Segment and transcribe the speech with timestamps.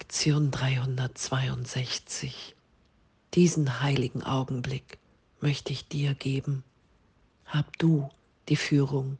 [0.00, 2.54] Lektion 362.
[3.34, 4.96] Diesen heiligen Augenblick
[5.40, 6.62] möchte ich dir geben.
[7.46, 8.08] Hab du
[8.48, 9.18] die Führung,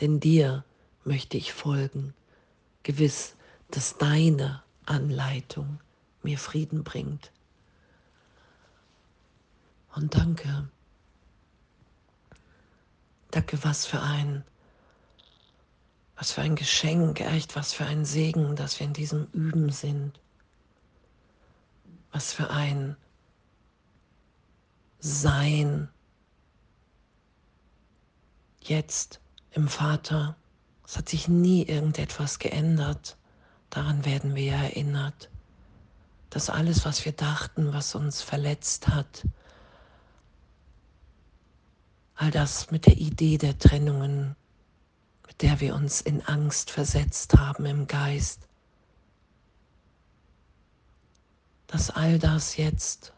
[0.00, 0.64] denn dir
[1.04, 2.14] möchte ich folgen,
[2.82, 3.34] gewiss,
[3.70, 5.80] dass deine Anleitung
[6.22, 7.30] mir Frieden bringt.
[9.94, 10.66] Und danke,
[13.30, 14.44] danke, was für ein
[16.20, 20.20] was für ein Geschenk, echt, was für ein Segen, dass wir in diesem Üben sind.
[22.12, 22.94] Was für ein
[24.98, 25.88] Sein
[28.60, 29.18] jetzt
[29.52, 30.36] im Vater.
[30.84, 33.16] Es hat sich nie irgendetwas geändert.
[33.70, 35.30] Daran werden wir erinnert,
[36.28, 39.26] dass alles, was wir dachten, was uns verletzt hat,
[42.14, 44.36] all das mit der Idee der Trennungen
[45.40, 48.46] der wir uns in Angst versetzt haben im Geist,
[51.66, 53.12] dass all das jetzt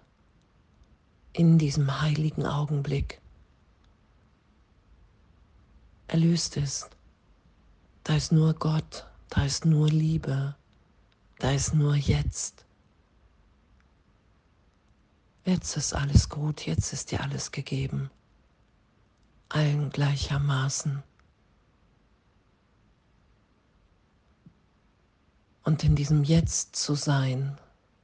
[1.33, 3.21] in diesem heiligen Augenblick
[6.07, 6.91] erlöst ist.
[8.05, 10.55] Da ist nur Gott, da ist nur Liebe,
[11.39, 12.67] da ist nur jetzt.
[15.45, 18.11] Jetzt ist alles gut, jetzt ist dir alles gegeben,
[19.49, 21.03] allen gleichermaßen.
[25.65, 27.59] Und in diesem Jetzt zu sein,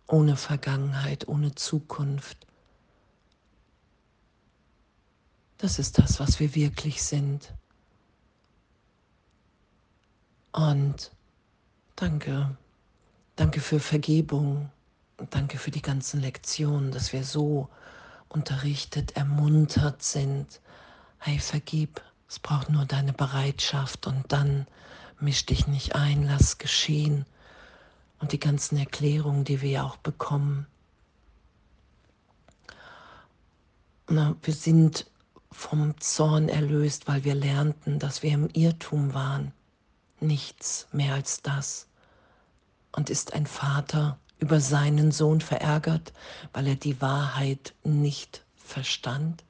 [0.06, 2.47] ohne Vergangenheit, ohne Zukunft.
[5.59, 7.53] Das ist das, was wir wirklich sind.
[10.53, 11.11] Und
[11.97, 12.56] danke,
[13.37, 14.70] danke für Vergebung,
[15.31, 17.69] danke für die ganzen Lektionen, dass wir so
[18.28, 20.61] unterrichtet, ermuntert sind.
[21.19, 24.67] Hey, vergib, es braucht nur deine Bereitschaft und dann
[25.19, 27.27] misch dich nicht ein, lass geschehen
[28.20, 30.66] und die ganzen Erklärungen, die wir ja auch bekommen.
[34.08, 35.06] Na, wir sind
[35.52, 39.53] vom Zorn erlöst, weil wir lernten, dass wir im Irrtum waren.
[40.20, 41.87] Nichts mehr als das.
[42.93, 46.12] Und ist ein Vater über seinen Sohn verärgert,
[46.53, 49.44] weil er die Wahrheit nicht verstand?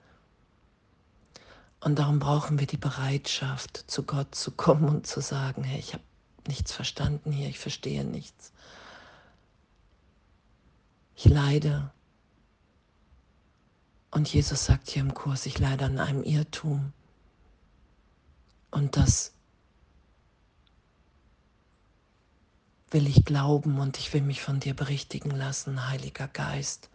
[1.81, 5.93] Und darum brauchen wir die Bereitschaft, zu Gott zu kommen und zu sagen, hey, ich
[5.95, 6.03] habe
[6.47, 8.53] nichts verstanden hier, ich verstehe nichts.
[11.21, 11.91] Ich leide.
[14.13, 16.93] Und Jesus sagt hier im Kurs, ich leide an einem Irrtum.
[18.71, 19.33] Und das
[22.93, 26.89] will ich glauben und ich will mich von dir berichtigen lassen, Heiliger Geist,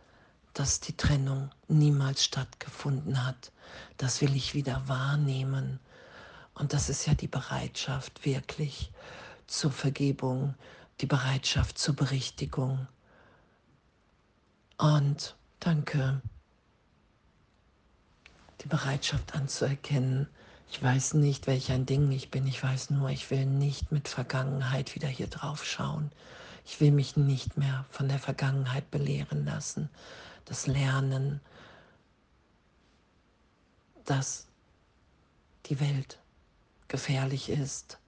[0.53, 3.51] dass die Trennung niemals stattgefunden hat.
[3.97, 5.81] Das will ich wieder wahrnehmen.
[6.53, 8.89] Und das ist ja die Bereitschaft wirklich
[9.47, 10.55] zur Vergebung,
[11.01, 12.87] die Bereitschaft zur Berichtigung.
[14.83, 16.21] Und danke,
[18.59, 20.27] die Bereitschaft anzuerkennen,
[20.69, 24.09] ich weiß nicht, welch ein Ding ich bin, ich weiß nur, ich will nicht mit
[24.09, 26.11] Vergangenheit wieder hier drauf schauen.
[26.65, 29.87] Ich will mich nicht mehr von der Vergangenheit belehren lassen.
[30.43, 31.39] Das Lernen,
[34.03, 34.47] dass
[35.67, 36.19] die Welt
[36.89, 37.99] gefährlich ist,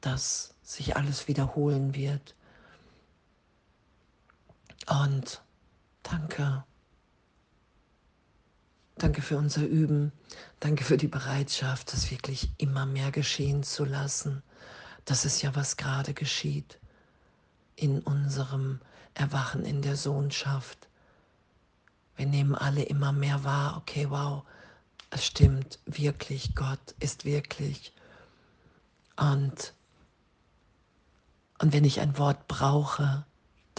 [0.00, 2.34] dass sich alles wiederholen wird.
[4.88, 5.42] Und
[6.10, 6.64] danke.
[8.96, 10.12] Danke für unser Üben.
[10.60, 14.42] Danke für die Bereitschaft, das wirklich immer mehr geschehen zu lassen.
[15.04, 16.78] Das ist ja, was gerade geschieht
[17.76, 18.80] in unserem
[19.14, 20.88] Erwachen in der Sohnschaft.
[22.16, 24.42] Wir nehmen alle immer mehr wahr, okay, wow,
[25.10, 27.92] es stimmt wirklich, Gott ist wirklich.
[29.16, 29.72] Und
[31.60, 33.24] und wenn ich ein Wort brauche,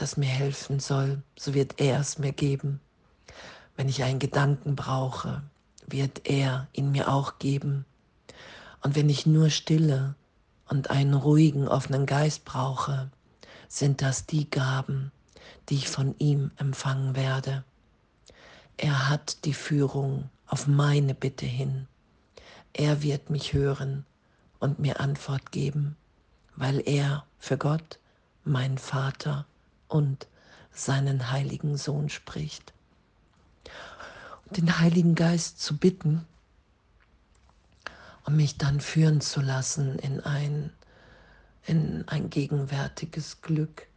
[0.01, 2.79] das mir helfen soll, so wird er es mir geben.
[3.75, 5.41] Wenn ich einen Gedanken brauche,
[5.87, 7.85] wird er ihn mir auch geben.
[8.81, 10.15] Und wenn ich nur Stille
[10.67, 13.09] und einen ruhigen, offenen Geist brauche,
[13.67, 15.11] sind das die Gaben,
[15.69, 17.63] die ich von ihm empfangen werde.
[18.77, 21.87] Er hat die Führung auf meine Bitte hin.
[22.73, 24.05] Er wird mich hören
[24.59, 25.95] und mir Antwort geben
[26.59, 27.99] weil er für Gott,
[28.43, 29.45] mein Vater
[29.89, 30.27] und
[30.71, 32.73] seinen heiligen Sohn spricht.
[34.45, 36.25] Und den Heiligen Geist zu bitten,
[38.25, 40.71] um mich dann führen zu lassen in ein,
[41.65, 43.87] in ein gegenwärtiges Glück,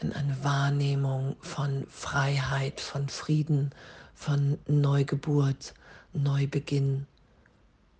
[0.00, 3.70] in eine Wahrnehmung von Freiheit, von Frieden,
[4.14, 5.74] von Neugeburt,
[6.12, 7.06] Neubeginn,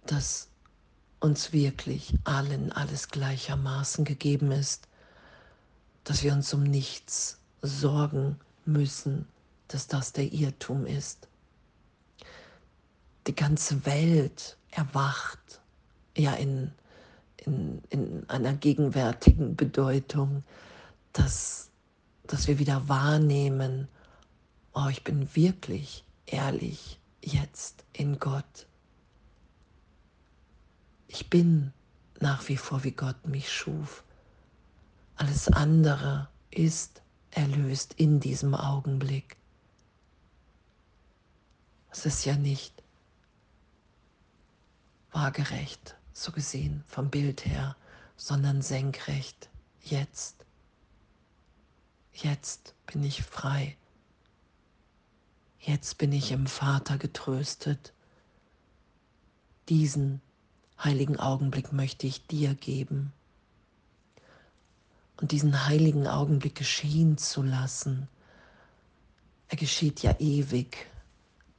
[0.07, 0.49] das
[1.21, 4.89] uns wirklich allen alles gleichermaßen gegeben ist,
[6.05, 9.27] dass wir uns um nichts sorgen müssen,
[9.69, 11.29] dass das der Irrtum ist.
[13.27, 15.61] Die ganze Welt erwacht
[16.17, 16.71] ja in,
[17.39, 20.45] in, in einer gegenwärtigen Bedeutung,
[21.13, 21.71] dass,
[22.27, 23.89] dass wir wieder wahrnehmen,
[24.75, 28.67] oh, ich bin wirklich ehrlich jetzt in Gott.
[31.09, 31.73] Ich bin
[32.21, 34.05] nach wie vor, wie Gott mich schuf.
[35.17, 39.37] Alles andere ist erlöst in diesem Augenblick.
[41.91, 42.83] Es ist ja nicht
[45.13, 47.77] waagerecht, so gesehen vom Bild her,
[48.17, 49.49] sondern senkrecht.
[49.83, 50.45] Jetzt.
[52.13, 53.77] Jetzt bin ich frei.
[55.61, 57.93] Jetzt bin ich im Vater getröstet.
[59.69, 60.21] Diesen
[60.83, 63.13] heiligen Augenblick möchte ich dir geben.
[65.21, 68.09] Und diesen heiligen Augenblick geschehen zu lassen,
[69.49, 70.87] er geschieht ja ewig.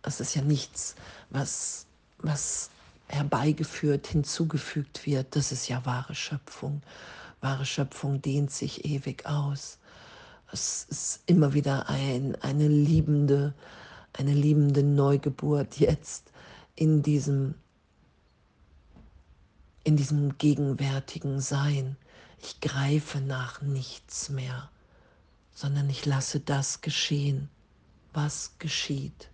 [0.01, 0.95] Es ist ja nichts,
[1.29, 1.85] was,
[2.17, 2.69] was
[3.07, 5.35] herbeigeführt, hinzugefügt wird.
[5.35, 6.81] Das ist ja wahre Schöpfung.
[7.41, 9.77] Wahre Schöpfung dehnt sich ewig aus.
[10.51, 13.53] Es ist immer wieder ein, eine liebende,
[14.13, 16.31] eine liebende Neugeburt jetzt
[16.75, 17.55] in diesem
[19.85, 21.95] in diesem gegenwärtigen Sein.
[22.47, 24.69] Ich greife nach nichts mehr,
[25.51, 27.49] sondern ich lasse das geschehen,
[28.13, 29.31] was geschieht.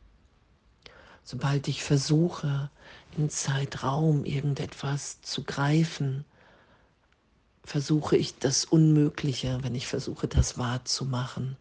[1.25, 2.69] Sobald ich versuche,
[3.17, 6.23] in Zeitraum irgendetwas zu greifen,
[7.65, 11.57] versuche ich das Unmögliche, wenn ich versuche, das wahrzumachen.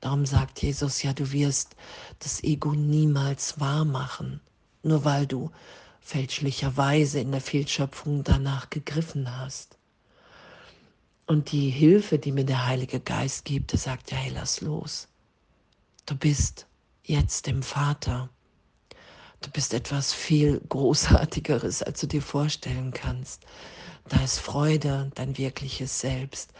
[0.00, 1.76] Darum sagt Jesus ja, du wirst
[2.20, 4.40] das Ego niemals wahr machen,
[4.82, 5.50] nur weil du
[6.00, 9.77] fälschlicherweise in der Fehlschöpfung danach gegriffen hast.
[11.28, 15.08] Und die Hilfe, die mir der Heilige Geist gibt, der sagt, ja, hey, lass los.
[16.06, 16.66] Du bist
[17.04, 18.30] jetzt im Vater.
[19.42, 23.44] Du bist etwas viel Großartigeres, als du dir vorstellen kannst.
[24.08, 26.54] Da ist Freude, dein wirkliches Selbst.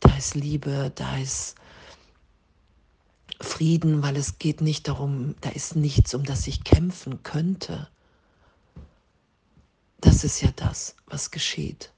[0.00, 1.54] Da ist Liebe, da ist
[3.40, 7.88] Frieden, weil es geht nicht darum, da ist nichts, um das ich kämpfen könnte.
[10.02, 11.90] Das ist ja das, was geschieht.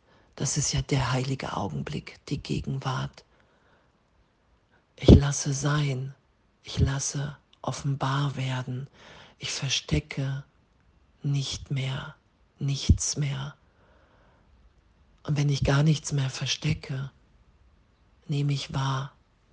[0.43, 3.25] Das ist ja der heilige Augenblick, die Gegenwart.
[4.97, 6.17] Ich lasse sein,
[6.65, 8.89] ich lasse offenbar werden,
[9.39, 10.43] ich verstecke
[11.23, 12.17] nicht mehr,
[12.59, 13.55] nichts mehr.
[15.23, 17.13] Und wenn ich gar nichts mehr verstecke,
[18.27, 19.13] nehme ich wahr,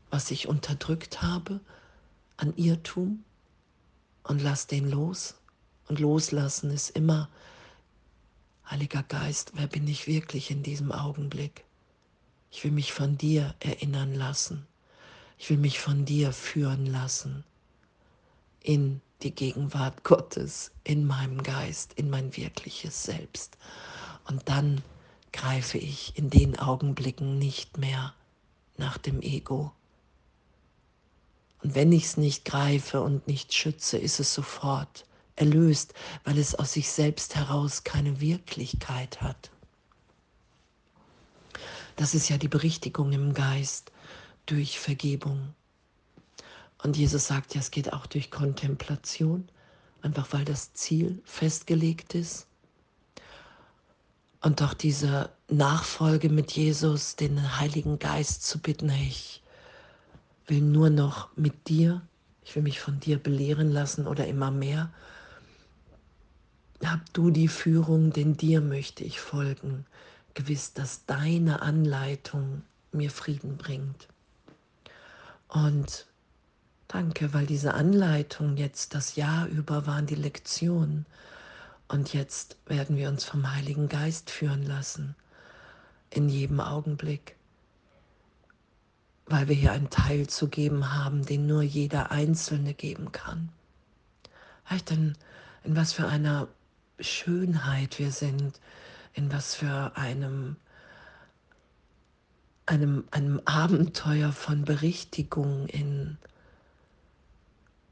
[0.09, 1.59] was ich unterdrückt habe
[2.35, 3.24] an Irrtum
[4.24, 5.35] und lass den los.
[5.88, 7.30] Und loslassen ist immer
[8.69, 11.66] Heiliger Geist, wer bin ich wirklich in diesem Augenblick?
[12.51, 14.68] Ich will mich von dir erinnern lassen.
[15.39, 17.44] Ich will mich von dir führen lassen
[18.62, 23.57] in die Gegenwart Gottes, in meinem Geist, in mein wirkliches Selbst.
[24.27, 24.83] Und dann
[25.33, 28.13] greife ich in den Augenblicken nicht mehr
[28.77, 29.71] nach dem Ego.
[31.63, 35.06] Und wenn ich es nicht greife und nicht schütze, ist es sofort
[35.39, 35.94] erlöst,
[36.24, 39.50] weil es aus sich selbst heraus keine Wirklichkeit hat.
[41.95, 43.91] Das ist ja die Berichtigung im Geist
[44.45, 45.53] durch Vergebung.
[46.81, 49.49] Und Jesus sagt ja, es geht auch durch Kontemplation,
[50.02, 52.47] einfach weil das Ziel festgelegt ist.
[54.42, 59.44] Und doch diese Nachfolge mit Jesus, den Heiligen Geist zu bitten, ich
[60.47, 62.02] will nur noch mit dir,
[62.45, 64.90] ich will mich von dir belehren lassen oder immer mehr
[66.86, 69.86] hab du die Führung, denn dir möchte ich folgen,
[70.33, 74.07] gewiss, dass deine Anleitung mir Frieden bringt.
[75.50, 76.06] Und
[76.88, 81.06] danke, weil diese Anleitung jetzt das Jahr über waren die Lektionen.
[81.88, 85.16] Und jetzt werden wir uns vom Heiligen Geist führen lassen,
[86.12, 87.36] in jedem Augenblick,
[89.26, 93.50] weil wir hier einen Teil zu geben haben, den nur jeder Einzelne geben kann.
[94.64, 95.18] Vielleicht in,
[95.64, 96.48] in was für einer
[96.99, 98.59] Schönheit wir sind,
[99.13, 100.56] in was für einem,
[102.65, 106.18] einem, einem Abenteuer von Berichtigung, in,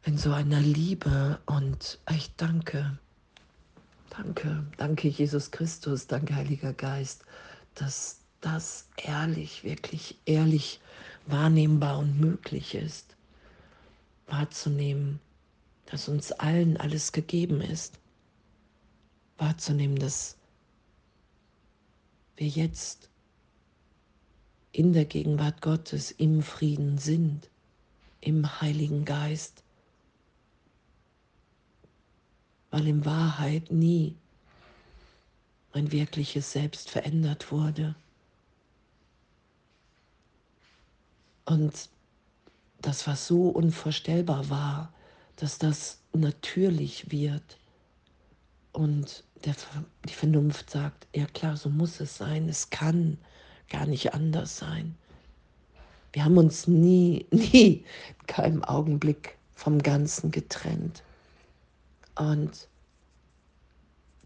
[0.04, 1.40] in so einer Liebe.
[1.46, 2.98] Und ich danke,
[4.10, 7.24] danke, danke Jesus Christus, danke Heiliger Geist,
[7.76, 10.80] dass das ehrlich, wirklich ehrlich
[11.26, 13.16] wahrnehmbar und möglich ist,
[14.28, 15.20] wahrzunehmen,
[15.88, 18.00] dass uns allen alles gegeben ist
[19.38, 20.38] wahrzunehmen, dass
[22.36, 23.10] wir jetzt
[24.72, 27.50] in der Gegenwart Gottes im Frieden sind,
[28.22, 29.64] im Heiligen Geist,
[32.70, 34.16] weil in Wahrheit nie
[35.74, 37.96] mein wirkliches Selbst verändert wurde.
[41.46, 41.90] Und
[42.82, 44.94] das, was so unvorstellbar war,
[45.38, 47.58] dass das natürlich wird
[48.78, 49.56] und der,
[50.08, 53.18] die Vernunft sagt, ja klar, so muss es sein, es kann
[53.70, 54.96] gar nicht anders sein.
[56.14, 57.84] Wir haben uns nie, nie,
[58.20, 61.02] in keinem Augenblick vom Ganzen getrennt.
[62.14, 62.68] Und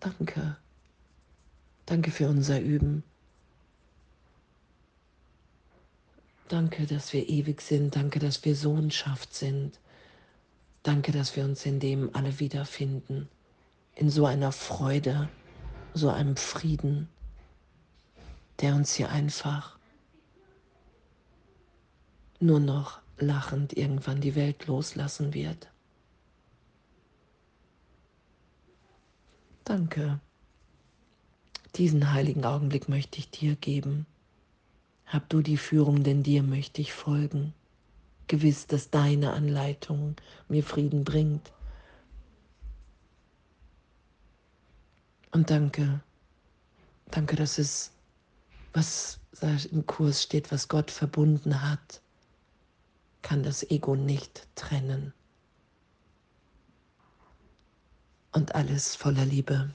[0.02, 0.58] danke,
[1.86, 3.04] danke für unser Üben.
[6.50, 7.96] Danke, dass wir ewig sind.
[7.96, 9.80] Danke, dass wir Sohnschaft sind.
[10.84, 13.30] Danke, dass wir uns in dem alle wiederfinden.
[13.96, 15.30] In so einer Freude,
[15.94, 17.10] so einem Frieden,
[18.62, 19.78] der uns hier einfach
[22.40, 25.70] nur noch lachend irgendwann die Welt loslassen wird.
[29.64, 30.20] Danke.
[31.76, 34.06] Diesen heiligen Augenblick möchte ich dir geben.
[35.06, 37.54] Hab du die Führung, denn dir möchte ich folgen.
[38.28, 40.16] Gewiss, dass deine Anleitung
[40.50, 41.52] mir Frieden bringt.
[45.32, 46.02] Und danke,
[47.10, 47.92] danke, dass es,
[48.74, 49.20] was
[49.72, 52.02] im Kurs steht, was Gott verbunden hat,
[53.22, 55.14] kann das Ego nicht trennen.
[58.34, 59.74] Und alles voller Liebe.